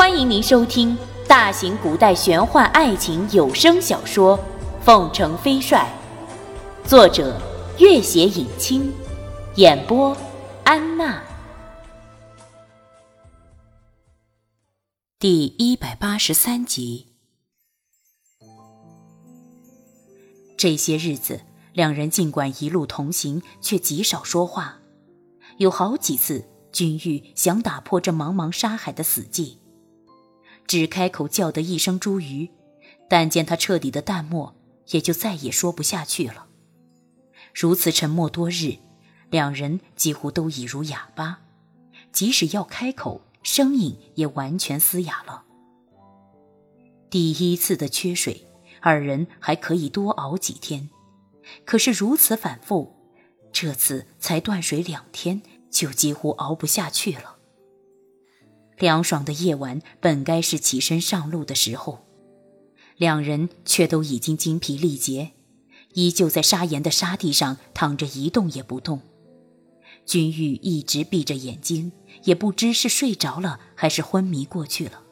[0.00, 0.96] 欢迎您收听
[1.28, 4.38] 大型古代玄幻爱情有声小说
[4.82, 5.86] 《凤城飞帅》，
[6.88, 7.38] 作者：
[7.78, 8.90] 月写影清，
[9.56, 10.16] 演播：
[10.64, 11.22] 安娜。
[15.18, 17.08] 第一百八十三集。
[20.56, 21.42] 这些日子，
[21.74, 24.78] 两人尽管一路同行，却极少说话。
[25.58, 29.58] 有好几次，君玉想打破这茫茫沙海的死寂。
[30.70, 32.48] 只开口叫得一声“茱萸”，
[33.10, 34.54] 但见他彻底的淡漠，
[34.90, 36.46] 也就再也说不下去了。
[37.52, 38.76] 如此沉默多日，
[39.30, 41.40] 两人几乎都已如哑巴，
[42.12, 45.42] 即使要开口，声音也完全嘶哑了。
[47.10, 48.48] 第一次的缺水，
[48.80, 50.88] 二人还可以多熬几天，
[51.64, 52.94] 可是如此反复，
[53.50, 57.38] 这次才断水两天，就几乎熬不下去了。
[58.80, 62.06] 凉爽的夜晚本该是起身上路的时候，
[62.96, 65.32] 两人却都已经精疲力竭，
[65.92, 69.02] 依旧在砂岩的沙地上躺着一动也不动。
[70.06, 71.92] 君玉一直闭着眼睛，
[72.24, 75.02] 也不知是睡着了还是昏迷过去了。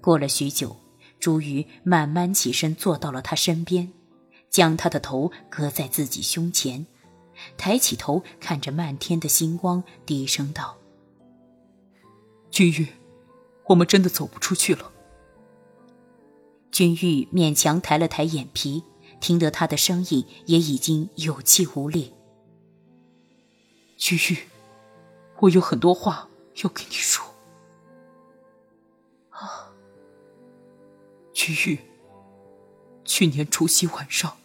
[0.00, 0.76] 过了许久，
[1.20, 3.92] 茱萸慢慢起身坐到了他身边，
[4.50, 6.84] 将他的头搁在自己胸前，
[7.56, 10.81] 抬起头看着漫天的星光，低声道。
[12.52, 12.86] 君玉，
[13.64, 14.92] 我们真的走不出去了。
[16.70, 18.84] 君玉勉强抬了抬眼皮，
[19.20, 22.12] 听得他的声音也已经有气无力。
[23.96, 24.38] 君玉，
[25.40, 26.28] 我有很多话
[26.62, 27.24] 要跟你说。
[29.30, 29.72] 啊，
[31.32, 31.80] 君玉，
[33.02, 34.36] 去年除夕晚上，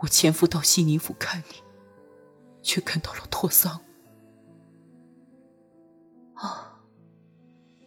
[0.00, 1.56] 我潜伏到西宁府看你，
[2.62, 3.82] 却看到了拓桑。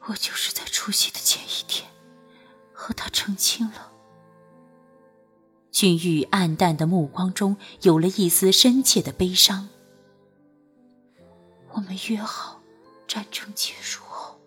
[0.10, 1.90] 我就是在除夕的前一天
[2.74, 3.92] 和他成亲了。
[5.72, 9.70] 君玉暗淡的目光中有了一丝深切的悲伤。
[11.72, 12.62] 我们约好，
[13.06, 14.40] 战争结束后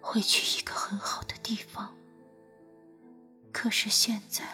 [0.00, 1.94] 会去一个很好的地方。
[3.52, 4.44] 可是现在，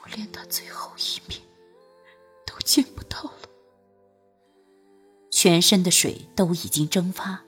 [0.00, 1.40] 我连他最后一面
[2.46, 3.48] 都见不到了。
[5.30, 7.42] 全身的水都已经蒸发。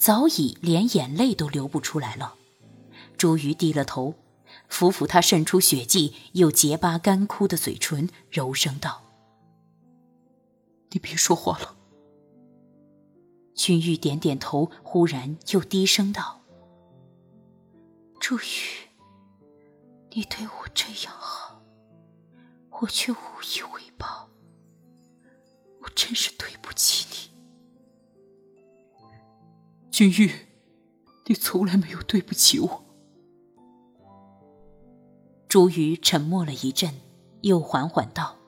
[0.00, 2.36] 早已连眼泪都流不出来了，
[3.18, 4.14] 朱瑜低了头，
[4.70, 9.02] 抚抚他渗出血迹又结巴干枯的嘴唇，柔声道
[10.92, 11.76] ：“你别说话了。”
[13.54, 16.40] 君玉点点头，忽然又低声道
[18.18, 18.88] ：“朱瑜，
[20.12, 21.60] 你对我这样好，
[22.80, 23.16] 我却无
[23.54, 24.30] 以为报，
[25.82, 27.30] 我真是对不起你。”
[30.00, 30.30] 君玉，
[31.26, 32.84] 你从来没有对不起我。
[35.46, 36.94] 朱瑜沉默了一阵，
[37.42, 38.38] 又缓缓道：“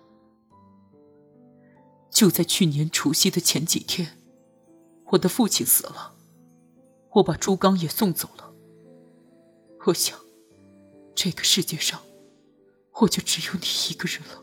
[2.09, 4.17] 就在去年除夕的前几天，
[5.09, 6.15] 我的父亲死了，
[7.17, 8.55] 我把朱刚也送走了。
[9.85, 10.19] 我想，
[11.15, 12.01] 这个世界上，
[13.03, 14.43] 我就只有你一个人了。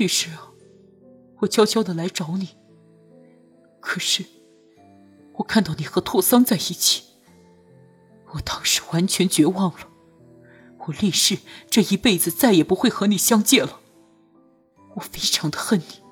[0.00, 0.50] 于是啊，
[1.38, 2.48] 我悄悄的来找你。
[3.78, 4.24] 可是……”
[5.38, 7.04] 我看到你和拓桑在一起，
[8.32, 9.88] 我当时完全绝望了。
[10.86, 11.38] 我立誓
[11.70, 13.80] 这一辈子再也不会和你相见了。
[14.96, 16.02] 我非常的恨你，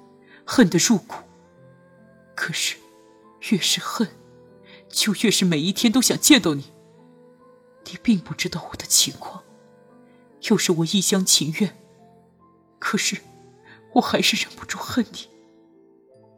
[0.45, 1.17] 恨得入骨。
[2.37, 2.77] 可是，
[3.51, 4.09] 越是恨，
[4.89, 6.73] 就越是每一天都想见到你。
[7.87, 9.43] 你并不知道我的情况，
[10.43, 11.77] 又是我一厢情愿。
[12.79, 13.17] 可是，
[13.95, 15.29] 我还是忍不住恨你。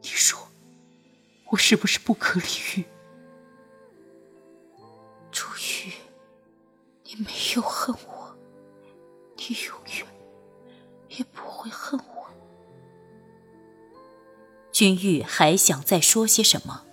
[0.01, 0.48] 你说。
[1.51, 2.45] 我是不是不可理
[2.75, 2.85] 喻？
[5.31, 5.93] 朱玉，
[7.03, 8.35] 你没有恨我，
[9.35, 10.05] 你永远
[11.09, 12.29] 也不会恨我。
[14.71, 16.85] 君玉还想再说些什么，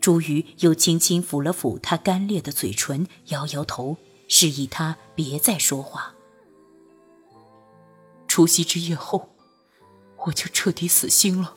[0.00, 3.96] 朱瑜又轻轻抚了抚他干裂的嘴唇，摇摇头，
[4.26, 6.14] 示意他别再说话。
[8.26, 9.34] 除夕之夜后，
[10.26, 11.56] 我就彻底死心了。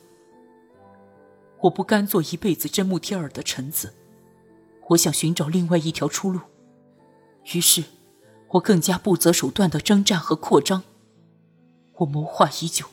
[1.61, 3.93] 我不甘做一辈子真木天儿的臣子，
[4.89, 6.39] 我想寻找另外一条出路。
[7.53, 7.83] 于是，
[8.49, 10.83] 我更加不择手段的征战和扩张。
[11.97, 12.85] 我谋划已久，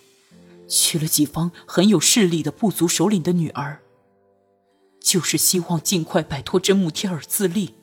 [0.69, 3.81] 娶了几方很有势力的部族首领的女儿，
[5.01, 7.75] 就是希望尽快摆脱真木天儿自立。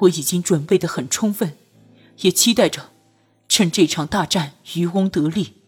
[0.00, 1.56] 我已经准备的很充分，
[2.20, 2.90] 也期待着
[3.48, 5.62] 趁这场大战渔翁得利。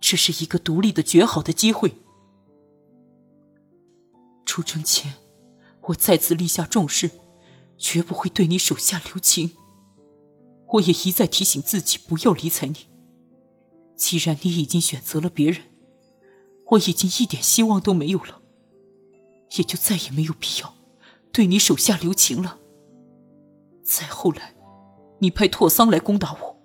[0.00, 1.96] 这是一个独立的绝好的机会。
[4.54, 5.14] 出征前，
[5.80, 7.10] 我再次立下重誓，
[7.76, 9.50] 绝不会对你手下留情。
[10.74, 12.86] 我也一再提醒自己不要理睬你。
[13.96, 15.62] 既然你已经选择了别人，
[16.66, 18.42] 我已经一点希望都没有了，
[19.56, 20.72] 也就再也没有必要
[21.32, 22.60] 对你手下留情了。
[23.82, 24.54] 再后来，
[25.18, 26.56] 你派拓桑来攻打我，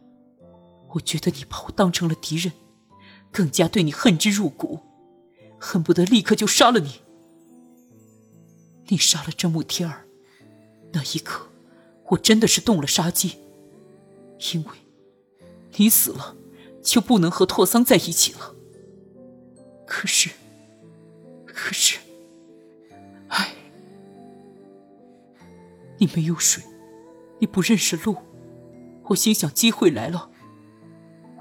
[0.94, 2.54] 我觉得你把我当成了敌人，
[3.32, 4.78] 更加对你恨之入骨，
[5.60, 7.02] 恨不得立刻就杀了你。
[8.90, 10.06] 你杀了真木天儿，
[10.92, 11.48] 那一刻，
[12.10, 13.38] 我真的是动了杀机，
[14.54, 14.72] 因为，
[15.78, 16.36] 你死了，
[16.84, 18.56] 就不能和拓桑在一起了。
[19.86, 20.32] 可是，
[21.46, 22.00] 可是，
[23.28, 23.54] 唉，
[25.98, 26.64] 你没有水。
[27.42, 28.18] 你不认识路，
[29.06, 30.30] 我心想机会来了。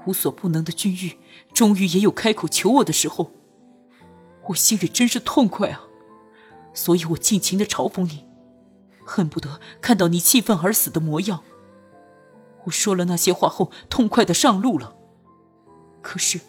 [0.05, 1.17] 无所不能的君玉
[1.51, 3.33] 终于也有开口求我的时候，
[4.47, 5.88] 我心里真是痛快啊！
[6.73, 8.25] 所以我尽情的嘲讽你，
[9.05, 11.43] 恨不得看到你气愤而死的模样。
[12.65, 14.95] 我说了那些话后，痛快的上路了。
[16.01, 16.39] 可是，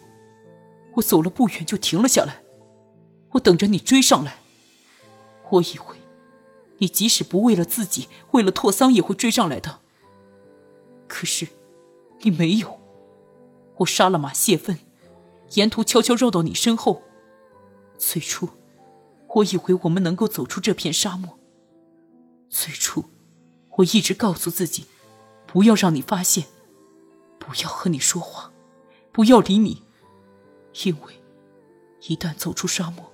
[0.95, 2.43] 我走了不远就停了下来，
[3.31, 4.37] 我等着你追上来。
[5.51, 5.97] 我以为。
[6.77, 9.81] 你即使不为了自己，为了拓桑也会追上来的。
[11.07, 11.47] 可是，
[12.21, 12.79] 你没有。
[13.77, 14.79] 我杀了马泄愤，
[15.51, 17.03] 沿途悄悄绕到你身后。
[17.99, 18.49] 最初，
[19.35, 21.37] 我以为我们能够走出这片沙漠。
[22.49, 23.05] 最初，
[23.77, 24.85] 我一直告诉自己，
[25.47, 26.45] 不要让你发现，
[27.39, 28.51] 不要和你说话，
[29.11, 29.83] 不要理你，
[30.83, 31.13] 因为，
[32.07, 33.11] 一旦走出沙漠，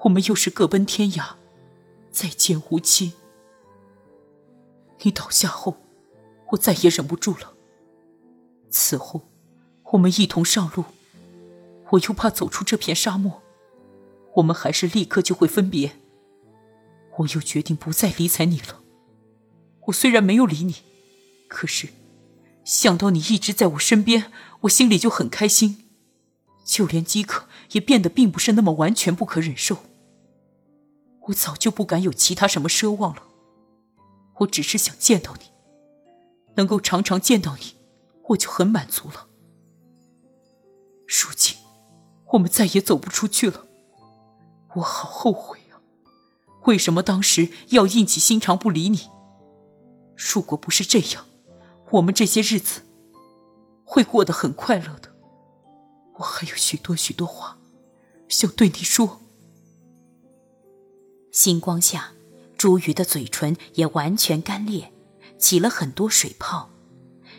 [0.00, 1.34] 我们又是各奔天涯。
[2.12, 3.14] 再见无期。
[5.00, 5.78] 你倒下后，
[6.50, 7.54] 我再也忍不住了。
[8.70, 9.22] 此后，
[9.92, 10.84] 我们一同上路，
[11.90, 13.41] 我又怕走出这片沙漠，
[14.36, 15.92] 我们还是立刻就会分别。
[17.18, 18.80] 我又决定不再理睬你了。
[19.86, 20.76] 我虽然没有理你，
[21.48, 21.88] 可是
[22.64, 24.32] 想到你一直在我身边，
[24.62, 25.84] 我心里就很开心，
[26.64, 29.78] 就连饥渴也变得并不是那么完全不可忍受。
[31.26, 33.22] 我早就不敢有其他什么奢望了，
[34.38, 35.46] 我只是想见到你，
[36.56, 37.76] 能够常常见到你，
[38.28, 39.28] 我就很满足了。
[41.06, 41.56] 如今，
[42.32, 43.66] 我们再也走不出去了，
[44.76, 45.80] 我好后悔啊！
[46.64, 49.10] 为什么当时要硬起心肠不理你？
[50.16, 51.26] 如果不是这样，
[51.90, 52.82] 我们这些日子
[53.84, 55.12] 会过得很快乐的。
[56.18, 57.58] 我还有许多许多话
[58.28, 59.20] 想对你说。
[61.32, 62.12] 星光下，
[62.56, 64.92] 朱瑜的嘴唇也完全干裂，
[65.38, 66.70] 起了很多水泡。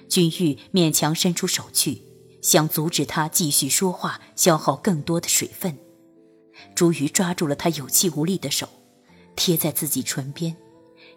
[0.09, 2.03] 君玉勉强伸出手去，
[2.41, 5.77] 想阻止他继续说话，消耗更多的水分。
[6.75, 8.67] 朱瑜抓住了他有气无力的手，
[9.35, 10.55] 贴在自己唇边，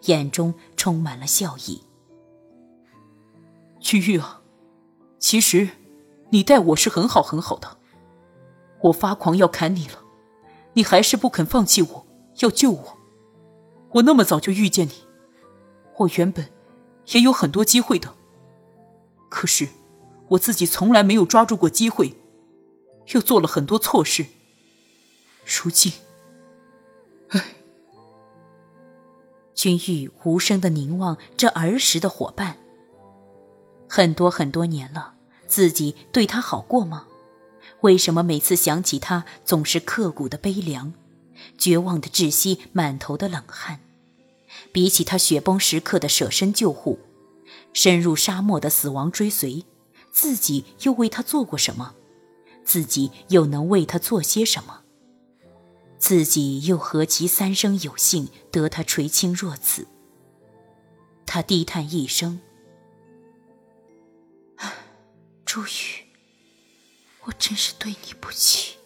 [0.03, 1.83] 眼中充满了笑意。
[3.79, 4.41] 君玉啊，
[5.19, 5.69] 其实
[6.29, 7.77] 你待我是很好很好的。
[8.83, 10.03] 我发狂要砍你了，
[10.73, 12.07] 你还是不肯放弃我。
[12.39, 12.97] 要救我，
[13.93, 14.93] 我那么早就遇见你，
[15.97, 16.51] 我原本
[17.07, 18.13] 也有很多机会的，
[19.27, 19.67] 可是
[20.27, 22.13] 我自己从来没有抓住过机会，
[23.07, 24.27] 又做了很多错事。
[25.47, 25.93] 如今，
[27.29, 27.41] 唉，
[29.55, 32.57] 君玉无声的凝望这儿时的伙伴。
[33.87, 35.13] 很多很多年了，
[35.47, 37.07] 自己对他好过吗？
[37.79, 40.93] 为什么每次想起他，总是刻骨的悲凉？
[41.57, 43.79] 绝望的窒息，满头的冷汗。
[44.73, 46.99] 比起他雪崩时刻的舍身救护，
[47.71, 49.63] 深入沙漠的死亡追随，
[50.11, 51.95] 自己又为他做过什么？
[52.65, 54.81] 自己又能为他做些什么？
[55.99, 59.87] 自己又何其三生有幸得他垂青若此？
[61.25, 62.39] 他低叹一声
[65.43, 66.05] ：“朱宇，
[67.23, 68.77] 我真是对你不起。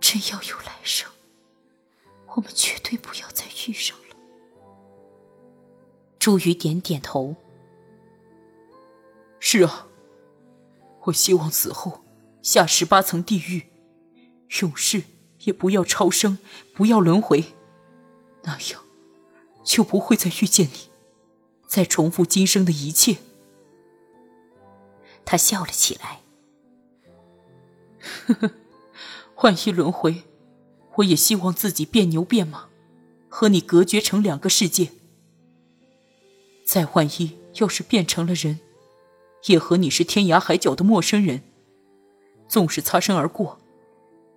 [0.00, 1.10] 真要有来生。”
[2.36, 4.16] 我们绝对不要再遇上了。
[6.18, 7.34] 朱宇点点头。
[9.40, 9.88] 是啊，
[11.06, 12.04] 我希望死后
[12.40, 13.66] 下十八层地狱，
[14.60, 15.02] 永世
[15.40, 16.38] 也不要超生，
[16.74, 17.44] 不要轮回，
[18.42, 18.82] 那样
[19.64, 20.90] 就不会再遇见你，
[21.66, 23.18] 再重复今生的一切。
[25.24, 26.20] 他笑了起来。
[28.26, 28.50] 呵呵，
[29.42, 30.24] 万一轮回。
[30.96, 32.68] 我也希望自己变牛变马，
[33.28, 34.90] 和你隔绝成两个世界。
[36.66, 38.60] 再万一要是变成了人，
[39.46, 41.42] 也和你是天涯海角的陌生人，
[42.48, 43.59] 纵使擦身而过，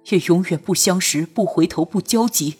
[0.10, 2.56] 也永远不相识不回头不交集。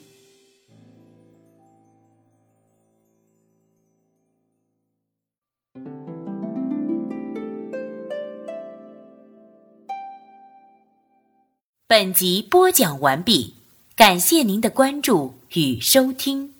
[11.86, 13.54] 本集播讲完毕
[13.94, 16.53] 感谢您的关注与收听。